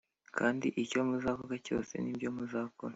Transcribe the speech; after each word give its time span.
Kandi 0.37 0.67
icyo 0.83 0.99
muzavuga 1.07 1.55
cyose 1.65 1.93
n’ibyo 2.03 2.29
muzakora 2.35 2.89